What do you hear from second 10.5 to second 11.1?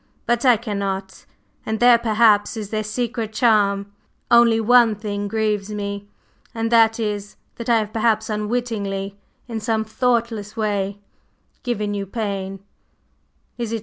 way,